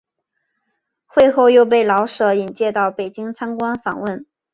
[1.05, 4.25] 会后又被老舍引介到北京参观访问。